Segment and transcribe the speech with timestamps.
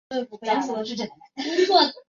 [0.09, 1.93] 小桃纻